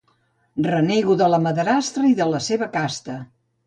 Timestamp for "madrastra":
1.45-2.11